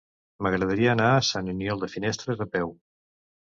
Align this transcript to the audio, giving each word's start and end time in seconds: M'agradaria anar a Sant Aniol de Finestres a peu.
M'agradaria 0.45 0.87
anar 0.93 1.11
a 1.11 1.21
Sant 1.29 1.53
Aniol 1.55 1.87
de 1.87 1.93
Finestres 1.97 2.45
a 2.49 2.51
peu. 2.59 2.77